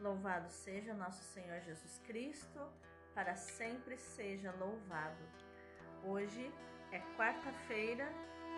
[0.00, 2.58] Louvado seja nosso Senhor Jesus Cristo,
[3.14, 5.22] para sempre seja louvado.
[6.02, 6.50] Hoje
[6.90, 8.10] é quarta-feira,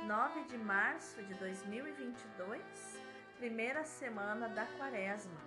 [0.06, 2.62] 9 de março de 2022,
[3.38, 5.40] primeira semana da Quaresma.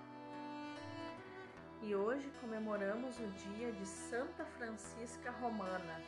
[1.81, 6.01] E hoje comemoramos o dia de Santa Francisca Romana,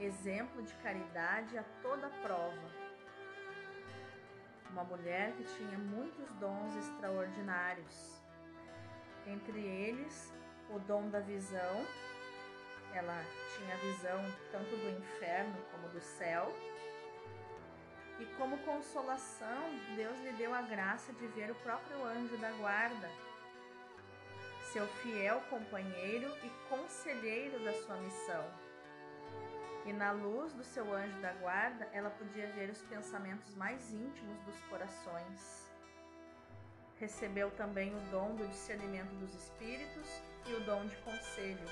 [0.00, 2.70] exemplo de caridade a toda prova.
[4.70, 8.15] Uma mulher que tinha muitos dons extraordinários
[9.26, 10.32] entre eles
[10.70, 11.86] o dom da visão,
[12.92, 13.22] ela
[13.56, 16.52] tinha visão tanto do inferno como do céu.
[18.18, 23.10] E como consolação, Deus lhe deu a graça de ver o próprio anjo da guarda,
[24.72, 28.44] seu fiel companheiro e conselheiro da sua missão.
[29.84, 34.40] E na luz do seu anjo da guarda, ela podia ver os pensamentos mais íntimos
[34.40, 35.65] dos corações.
[36.98, 40.08] Recebeu também o dom do discernimento dos espíritos
[40.46, 41.66] e o dom de conselho,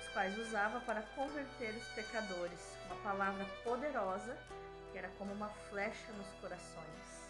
[0.00, 4.38] os quais usava para converter os pecadores, uma palavra poderosa
[4.92, 7.28] que era como uma flecha nos corações.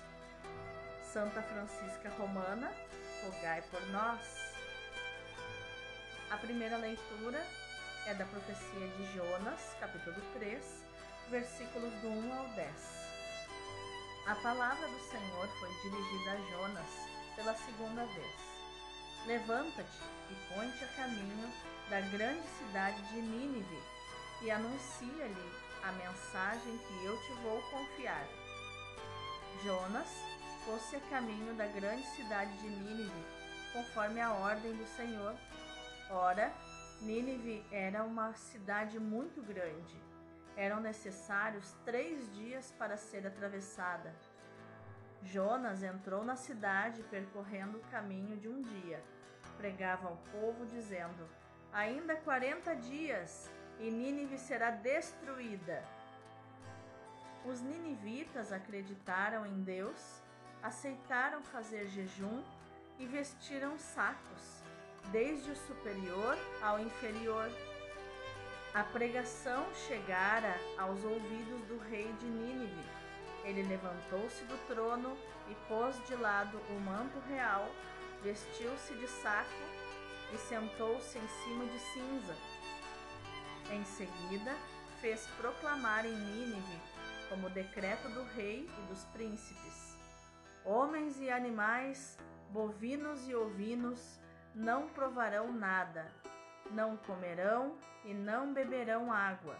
[1.03, 2.71] Santa Francisca Romana,
[3.23, 4.55] rogai por nós.
[6.31, 7.43] A primeira leitura
[8.07, 10.85] é da profecia de Jonas, capítulo 3,
[11.31, 13.05] versículos do 1 ao 10.
[14.27, 18.55] A palavra do Senhor foi dirigida a Jonas pela segunda vez.
[19.27, 21.53] Levanta-te e põe-te a caminho
[21.89, 23.83] da grande cidade de Nínive
[24.43, 28.27] e anuncia-lhe a mensagem que eu te vou confiar.
[29.63, 30.09] Jonas
[30.65, 33.25] pôs-se a caminho da grande cidade de Nínive,
[33.73, 35.35] conforme a ordem do Senhor.
[36.11, 36.53] Ora,
[37.01, 40.03] Nínive era uma cidade muito grande.
[40.57, 44.15] Eram necessários três dias para ser atravessada
[45.25, 49.03] Jonas entrou na cidade percorrendo o caminho de um dia.
[49.57, 51.29] Pregava ao povo, dizendo:
[51.73, 53.51] Ainda quarenta dias
[53.81, 55.83] e Nínive será destruída.
[57.45, 60.23] Os ninivitas acreditaram em Deus,
[60.63, 62.43] aceitaram fazer jejum
[62.99, 64.63] e vestiram sacos,
[65.11, 67.51] desde o superior ao inferior.
[68.75, 73.04] A pregação chegara aos ouvidos do rei de Nínive
[73.45, 75.17] ele levantou-se do trono
[75.49, 77.69] e pôs de lado o manto real,
[78.23, 79.51] vestiu-se de saco
[80.33, 82.35] e sentou-se em cima de cinza.
[83.71, 84.55] Em seguida,
[85.01, 86.81] fez proclamar em Nínive,
[87.29, 89.97] como decreto do rei e dos príncipes:
[90.65, 92.19] Homens e animais,
[92.51, 94.19] bovinos e ovinos,
[94.55, 96.13] não provarão nada,
[96.71, 99.59] não comerão e não beberão água.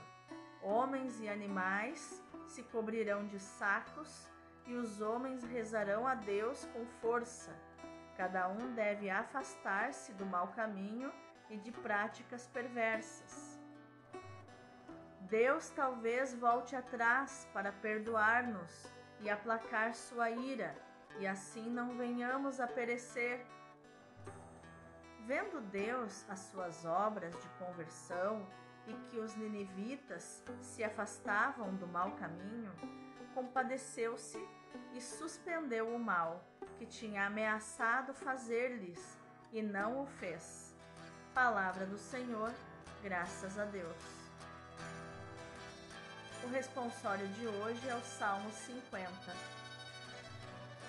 [0.65, 4.27] Homens e animais, se cobrirão de sacos
[4.67, 7.55] e os homens rezarão a Deus com força.
[8.17, 11.13] Cada um deve afastar-se do mau caminho
[11.51, 13.61] e de práticas perversas.
[15.21, 20.75] Deus talvez volte atrás para perdoar-nos e aplacar sua ira,
[21.19, 23.45] e assim não venhamos a perecer.
[25.27, 28.47] Vendo Deus as suas obras de conversão
[28.87, 32.73] e que os ninivitas se afastavam do mau caminho,
[33.35, 34.39] compadeceu-se
[34.93, 36.45] e suspendeu o mal
[36.79, 39.19] que tinha ameaçado fazer-lhes
[39.53, 40.75] e não o fez.
[41.33, 42.53] Palavra do Senhor,
[43.03, 43.97] graças a Deus.
[46.45, 49.11] O responsório de hoje é o Salmo 50.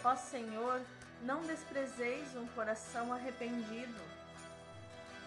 [0.04, 0.82] Ó Senhor,
[1.22, 4.02] não desprezeis um coração arrependido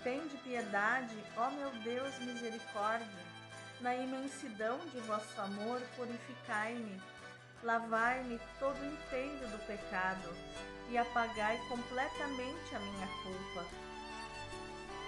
[0.04, 3.26] Tende piedade, ó meu Deus, misericórdia.
[3.80, 7.02] Na imensidão de vosso amor, purificai-me.
[7.64, 10.32] Lavai-me todo inteiro do pecado
[10.88, 13.66] e apagai completamente a minha culpa.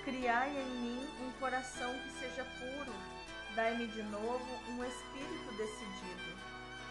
[0.05, 2.93] Criai em mim um coração que seja puro.
[3.55, 6.37] Dai-me de novo um espírito decidido.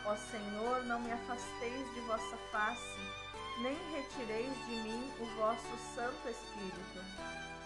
[0.06, 3.00] Ó Senhor, não me afasteis de vossa face,
[3.62, 7.59] nem retireis de mim o vosso Santo Espírito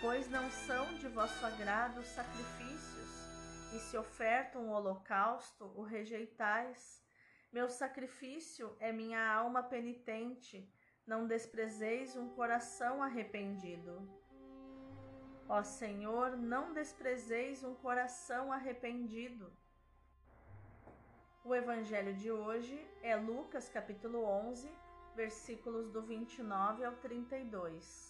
[0.00, 3.10] pois não são de vosso agrado os sacrifícios,
[3.74, 7.02] e se oferta um holocausto, o rejeitais.
[7.52, 10.68] Meu sacrifício é minha alma penitente,
[11.06, 14.08] não desprezeis um coração arrependido.
[15.48, 19.52] Ó Senhor, não desprezeis um coração arrependido.
[21.44, 24.70] O evangelho de hoje é Lucas capítulo 11,
[25.14, 28.09] versículos do 29 ao 32.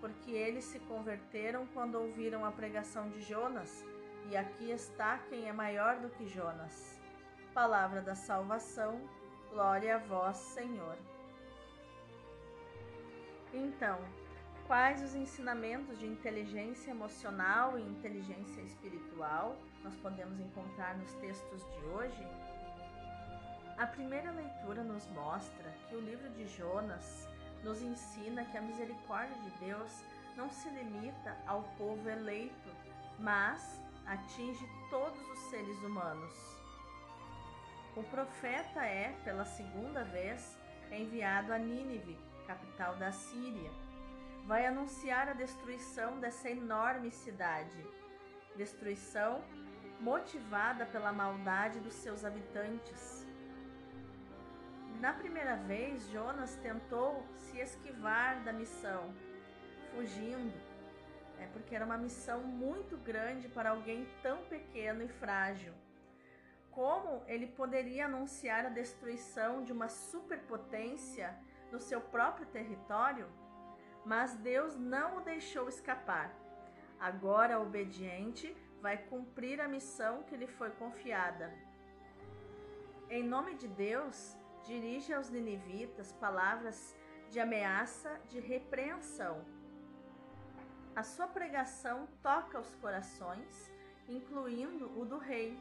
[0.00, 3.84] porque eles se converteram quando ouviram a pregação de Jonas,
[4.30, 7.00] e aqui está quem é maior do que Jonas.
[7.52, 9.00] Palavra da salvação,
[9.50, 10.96] glória a vós, Senhor.
[13.52, 13.98] Então,
[14.66, 21.84] quais os ensinamentos de inteligência emocional e inteligência espiritual nós podemos encontrar nos textos de
[21.86, 22.26] hoje?
[23.76, 27.28] A primeira leitura nos mostra que o livro de Jonas
[27.64, 30.04] nos ensina que a misericórdia de Deus
[30.36, 32.70] não se limita ao povo eleito,
[33.18, 36.34] mas atinge todos os seres humanos.
[37.96, 40.58] O profeta é, pela segunda vez,
[40.90, 43.70] enviado a Nínive, capital da Síria.
[44.46, 47.86] Vai anunciar a destruição dessa enorme cidade.
[48.56, 49.42] Destruição
[50.00, 53.23] motivada pela maldade dos seus habitantes.
[55.00, 59.12] Na primeira vez, Jonas tentou se esquivar da missão,
[59.94, 60.54] fugindo,
[61.38, 65.74] é porque era uma missão muito grande para alguém tão pequeno e frágil.
[66.70, 71.36] Como ele poderia anunciar a destruição de uma superpotência
[71.70, 73.28] no seu próprio território?
[74.04, 76.34] Mas Deus não o deixou escapar.
[76.98, 81.52] Agora, obediente, vai cumprir a missão que lhe foi confiada.
[83.08, 86.96] Em nome de Deus, dirige aos ninivitas palavras
[87.30, 89.44] de ameaça, de repreensão
[90.96, 93.68] a sua pregação toca os corações,
[94.08, 95.58] incluindo o do rei.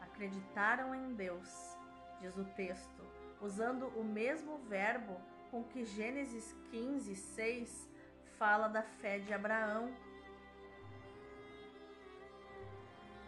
[0.00, 1.76] Acreditaram em Deus,
[2.18, 3.02] diz o texto,
[3.42, 5.20] usando o mesmo verbo
[5.50, 7.90] com que Gênesis 15, 6
[8.38, 9.94] fala da fé de Abraão.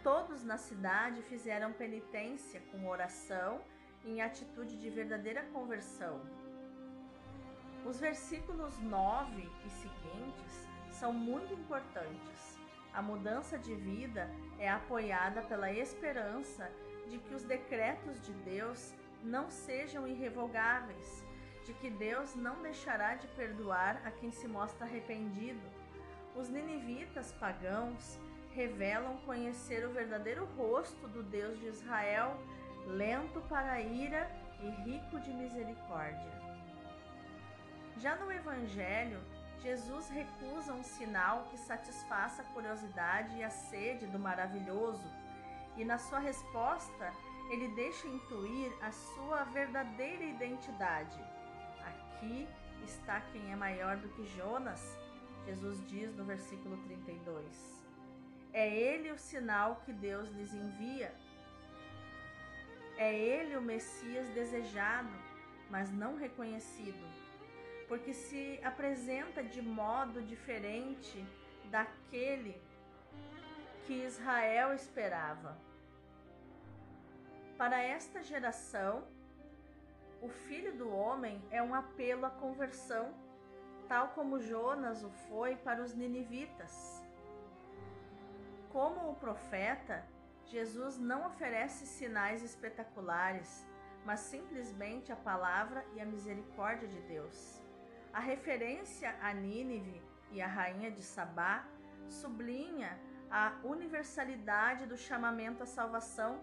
[0.01, 3.61] Todos na cidade fizeram penitência com oração
[4.05, 6.19] em atitude de verdadeira conversão.
[7.85, 12.57] Os versículos 9 e seguintes são muito importantes.
[12.93, 14.29] A mudança de vida
[14.59, 16.71] é apoiada pela esperança
[17.07, 21.25] de que os decretos de Deus não sejam irrevogáveis,
[21.65, 25.61] de que Deus não deixará de perdoar a quem se mostra arrependido.
[26.35, 28.19] Os ninivitas pagãos
[28.53, 32.37] revelam conhecer o verdadeiro rosto do Deus de Israel,
[32.85, 36.31] lento para a ira e rico de misericórdia.
[37.97, 39.19] Já no Evangelho,
[39.61, 45.07] Jesus recusa um sinal que satisfaça a curiosidade e a sede do maravilhoso,
[45.77, 47.13] e na sua resposta,
[47.49, 51.19] ele deixa intuir a sua verdadeira identidade.
[51.85, 52.47] Aqui
[52.83, 54.97] está quem é maior do que Jonas,
[55.45, 57.85] Jesus diz no versículo 32.
[58.53, 61.13] É ele o sinal que Deus lhes envia.
[62.97, 65.11] É ele o Messias desejado,
[65.69, 67.23] mas não reconhecido
[67.87, 71.23] porque se apresenta de modo diferente
[71.69, 72.59] daquele
[73.85, 75.55] que Israel esperava.
[77.55, 79.03] Para esta geração,
[80.21, 83.13] o filho do homem é um apelo à conversão,
[83.87, 87.03] tal como Jonas o foi para os ninivitas.
[88.71, 90.03] Como o profeta,
[90.53, 93.67] Jesus não oferece sinais espetaculares,
[94.05, 97.37] mas simplesmente a palavra e a misericórdia de Deus.
[98.13, 99.99] A referência a Nínive
[100.31, 101.65] e a rainha de Sabá
[102.07, 102.91] sublinha
[103.31, 106.39] a universalidade do chamamento à salvação.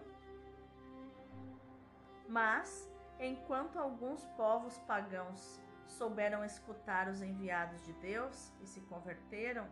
[2.27, 5.41] Mas, enquanto alguns povos pagãos
[5.87, 9.65] souberam escutar os enviados de Deus e se converteram,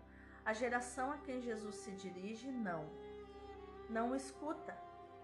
[0.46, 3.09] a geração a quem Jesus se dirige não.
[3.90, 4.78] Não escuta,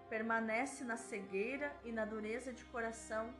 [0.08, 3.32] permanece na cegueira e na dureza de coração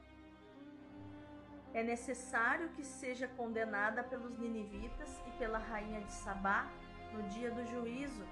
[1.75, 6.71] é necessário que seja condenada pelos ninivitas e pela rainha de Sabá
[7.13, 8.25] no dia do juízo.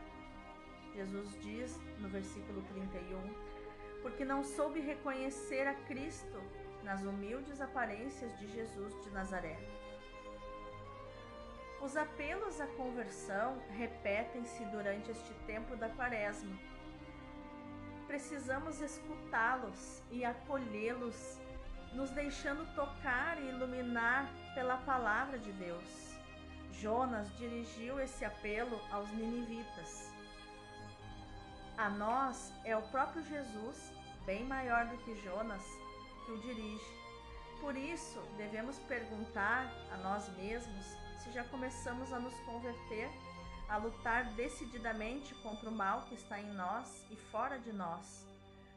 [0.94, 3.20] Jesus diz no versículo 31,
[4.00, 6.40] porque não soube reconhecer a Cristo
[6.82, 9.58] nas humildes aparências de Jesus de Nazaré.
[11.82, 16.73] Os apelos à conversão repetem-se durante este tempo da Quaresma.
[18.14, 21.36] Precisamos escutá-los e acolhê-los,
[21.94, 26.14] nos deixando tocar e iluminar pela palavra de Deus.
[26.74, 30.12] Jonas dirigiu esse apelo aos ninivitas.
[31.76, 33.92] A nós é o próprio Jesus,
[34.24, 35.64] bem maior do que Jonas,
[36.24, 36.94] que o dirige.
[37.60, 40.86] Por isso, devemos perguntar a nós mesmos
[41.18, 43.10] se já começamos a nos converter,
[43.68, 48.26] a lutar decididamente contra o mal que está em nós e fora de nós,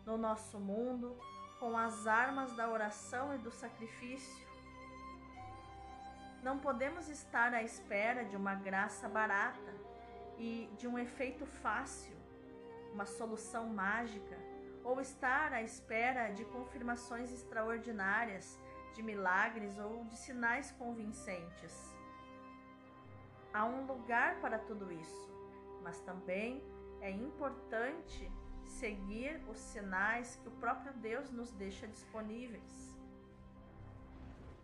[0.06, 1.18] no nosso mundo,
[1.60, 4.48] com as armas da oração e do sacrifício.
[6.44, 9.74] Não podemos estar à espera de uma graça barata
[10.38, 12.16] e de um efeito fácil,
[12.94, 14.38] uma solução mágica,
[14.84, 18.58] ou estar à espera de confirmações extraordinárias,
[18.96, 21.97] de milagres ou de sinais convincentes.
[23.58, 25.30] Há um lugar para tudo isso,
[25.82, 26.64] mas também
[27.02, 28.32] é importante
[28.68, 32.96] seguir os sinais que o próprio Deus nos deixa disponíveis.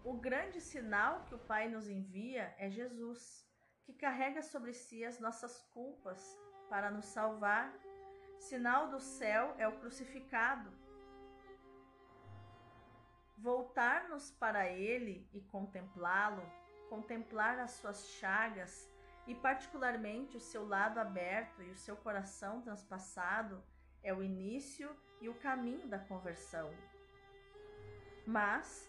[0.04, 3.44] O grande sinal que o Pai nos envia é Jesus,
[3.84, 6.22] que carrega sobre si as nossas culpas
[6.70, 7.74] para nos salvar.
[8.38, 10.72] Sinal do céu é o crucificado.
[13.40, 16.46] Voltar-nos para Ele e contemplá-lo
[16.94, 18.88] contemplar as suas chagas
[19.26, 23.64] e, particularmente, o seu lado aberto e o seu coração transpassado
[24.04, 26.70] é o início e o caminho da conversão.
[28.28, 28.88] Mas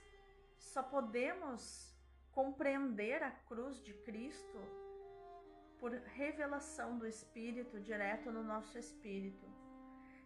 [0.58, 1.62] só podemos
[2.30, 4.60] compreender a cruz de Cristo
[5.78, 9.46] por revelação do Espírito direto no nosso espírito.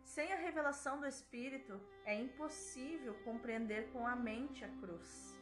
[0.03, 5.38] Sem a revelação do Espírito, é impossível compreender com a mente a cruz.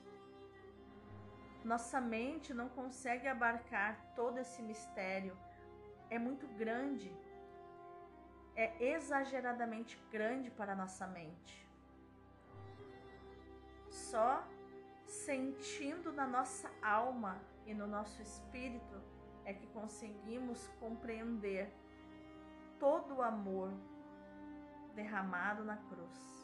[1.67, 5.37] Nossa mente não consegue abarcar todo esse mistério.
[6.09, 7.13] É muito grande.
[8.55, 11.69] É exageradamente grande para nossa mente.
[13.91, 14.47] Só
[15.07, 19.03] sentindo na nossa alma e no nosso espírito
[19.45, 21.69] é que conseguimos compreender
[22.79, 23.73] todo o amor
[24.95, 26.36] derramado na cruz.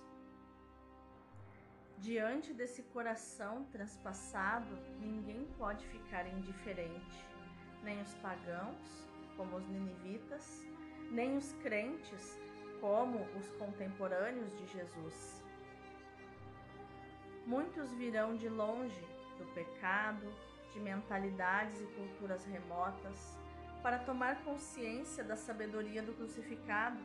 [2.03, 7.25] Diante desse coração transpassado, ninguém pode ficar indiferente,
[7.85, 9.07] nem os pagãos,
[9.37, 10.67] como os ninivitas,
[11.13, 12.37] nem os crentes,
[12.81, 15.41] como os contemporâneos de Jesus.
[17.47, 19.07] Muitos virão de longe
[19.39, 20.27] do pecado,
[20.73, 23.39] de mentalidades e culturas remotas,
[23.81, 26.99] para tomar consciência da sabedoria do crucificado.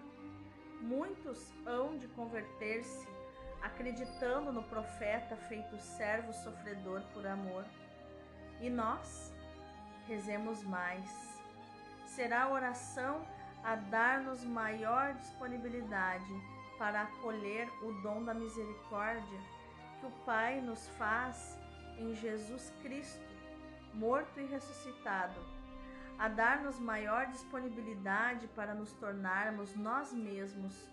[0.81, 3.16] Muitos hão de converter-se
[3.61, 7.65] acreditando no profeta feito servo sofredor por amor.
[8.61, 9.33] E nós
[10.07, 11.41] rezemos mais.
[12.05, 13.25] Será a oração
[13.63, 16.33] a dar-nos maior disponibilidade
[16.77, 19.39] para acolher o dom da misericórdia
[19.99, 21.59] que o Pai nos faz
[21.97, 23.25] em Jesus Cristo,
[23.93, 25.39] morto e ressuscitado,
[26.19, 30.87] a dar-nos maior disponibilidade para nos tornarmos nós mesmos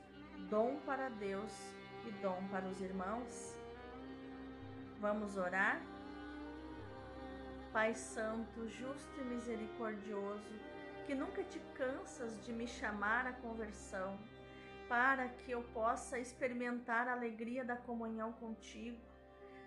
[0.49, 1.53] dom para Deus
[2.07, 3.59] e dom para os irmãos?
[5.01, 5.81] Vamos orar?
[7.73, 10.55] Pai Santo, justo e misericordioso,
[11.07, 14.19] que nunca te cansas de me chamar à conversão,
[14.89, 19.01] para que eu possa experimentar a alegria da comunhão contigo.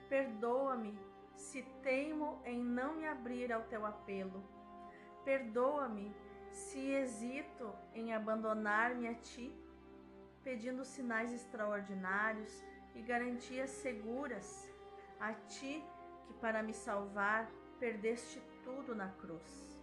[0.08, 0.98] Perdoa-me
[1.36, 4.44] se teimo em não me abrir ao teu apelo.
[5.26, 6.16] Perdoa-me
[6.52, 9.54] se hesito em abandonar-me a ti
[10.48, 12.64] pedindo sinais extraordinários
[12.96, 14.72] e garantias seguras
[15.20, 15.84] a ti
[16.26, 17.52] que para me salvar
[17.82, 19.78] perdeste tudo na cruz.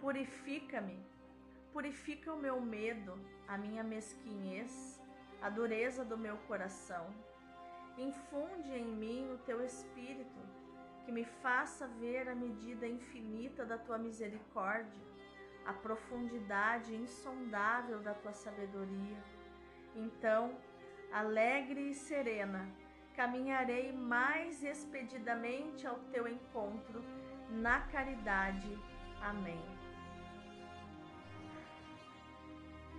[0.00, 0.98] Purifica-me,
[1.70, 3.12] purifica o meu medo,
[3.46, 4.98] a minha mesquinhez,
[5.42, 7.04] a dureza do meu coração.
[7.98, 10.40] Infunde em mim o teu espírito,
[11.04, 15.09] que me faça ver a medida infinita da tua misericórdia
[15.66, 19.22] a profundidade insondável da tua sabedoria.
[19.94, 20.56] Então,
[21.12, 22.68] alegre e serena,
[23.14, 27.02] caminharei mais expedidamente ao teu encontro
[27.50, 28.78] na caridade.
[29.20, 29.62] Amém.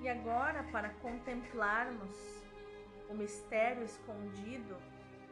[0.01, 2.43] E agora, para contemplarmos
[3.09, 4.75] o mistério escondido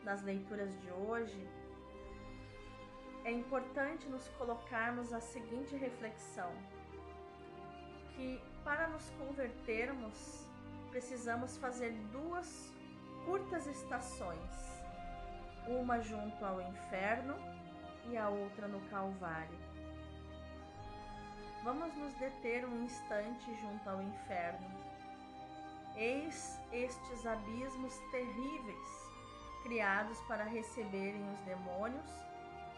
[0.03, 1.48] nas leituras de hoje,
[3.24, 6.51] é importante nos colocarmos a seguinte reflexão
[8.19, 10.45] que para nos convertermos
[10.91, 12.69] precisamos fazer duas
[13.23, 14.83] curtas estações,
[15.65, 17.35] uma junto ao inferno
[18.09, 19.57] e a outra no Calvário.
[21.63, 24.69] vamos nos deter um instante junto ao inferno.
[25.95, 29.11] Eis estes abismos terríveis,
[29.63, 32.11] criados para receberem os demônios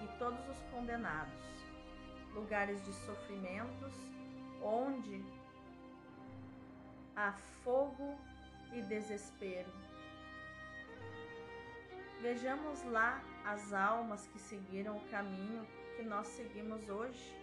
[0.01, 1.33] e todos os condenados,
[2.33, 3.93] lugares de sofrimentos,
[4.62, 5.24] onde
[7.15, 8.18] há fogo
[8.74, 9.72] e desespero.
[12.22, 15.65] Vejamos lá as almas que seguiram o caminho
[15.96, 17.36] que nós seguimos hoje,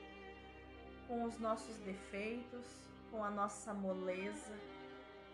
[1.07, 2.65] com os nossos defeitos,
[3.11, 4.55] com a nossa moleza,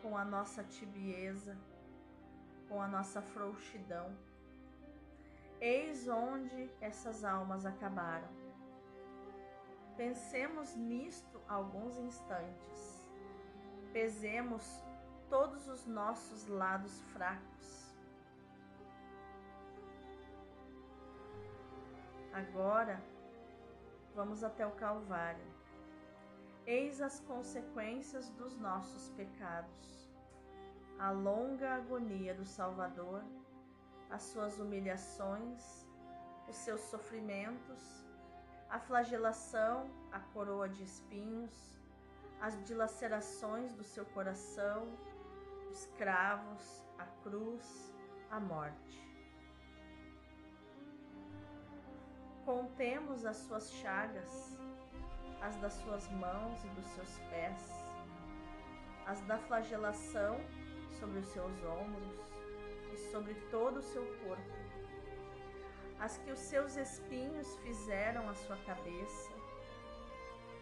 [0.03, 1.57] com a nossa tibieza,
[2.69, 4.11] com a nossa frouxidão.
[5.61, 8.44] Eis onde essas almas acabaram.
[9.97, 13.09] Pensemos nisto alguns instantes.
[13.93, 14.83] Pesemos
[15.31, 17.95] todos os nossos lados fracos.
[22.33, 23.01] Agora,
[24.13, 25.47] vamos até o Calvário.
[26.67, 30.11] Eis as consequências dos nossos pecados,
[30.99, 33.23] a longa agonia do Salvador,
[34.11, 35.87] as suas humilhações,
[36.49, 38.05] os seus sofrimentos,
[38.75, 41.79] a flagelação, a coroa de espinhos,
[42.41, 44.89] as dilacerações do seu coração,
[45.71, 47.95] os cravos, a cruz,
[48.33, 48.99] a morte.
[52.45, 54.59] Contemos as suas chagas,
[55.41, 57.71] as das suas mãos e dos seus pés,
[59.07, 60.35] as da flagelação
[60.99, 62.19] sobre os seus ombros
[62.93, 64.64] e sobre todo o seu corpo,
[66.05, 69.31] as que os seus espinhos fizeram à sua cabeça,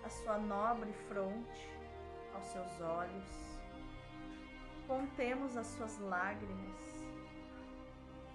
[0.05, 1.69] a sua nobre fronte,
[2.35, 3.53] aos seus olhos,
[4.87, 6.83] Contemos as suas lágrimas.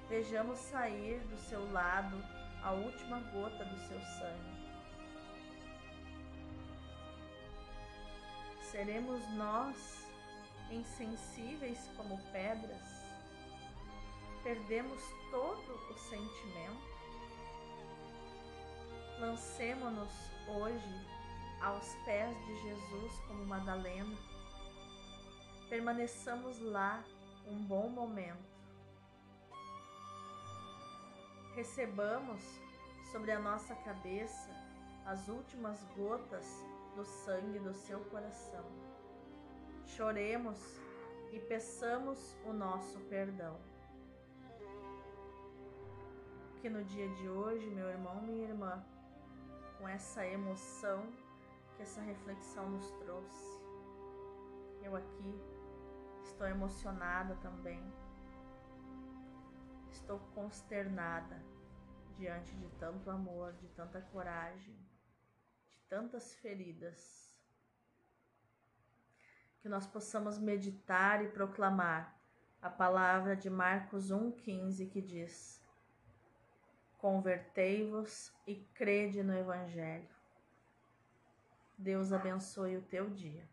[0.10, 2.18] Vejamos sair do seu lado
[2.64, 4.58] a última gota do seu sangue.
[8.72, 10.08] Seremos nós
[10.72, 13.06] insensíveis como pedras?
[14.42, 16.97] Perdemos todo o sentimento?
[19.20, 20.14] Lancemo-nos
[20.48, 21.06] hoje
[21.62, 24.16] aos pés de Jesus como Madalena
[25.70, 27.04] permaneçamos lá
[27.46, 28.58] um bom momento.
[31.56, 32.42] Recebamos
[33.12, 34.50] sobre a nossa cabeça
[35.06, 36.46] as últimas gotas
[36.96, 38.66] do sangue do seu coração.
[39.86, 40.60] Choremos
[41.32, 43.58] e peçamos o nosso perdão.
[46.62, 48.84] Que no dia de hoje, meu irmão, minha irmã,
[49.78, 51.06] com essa emoção
[51.76, 53.62] que essa reflexão nos trouxe,
[54.82, 55.58] eu aqui
[56.28, 57.82] Estou emocionada também.
[59.90, 61.42] Estou consternada
[62.16, 64.76] diante de tanto amor, de tanta coragem,
[65.72, 67.42] de tantas feridas.
[69.62, 72.16] Que nós possamos meditar e proclamar
[72.62, 75.60] a palavra de Marcos 1,15 que diz:
[76.98, 80.08] Convertei-vos e crede no Evangelho.
[81.78, 83.48] Deus abençoe o teu dia.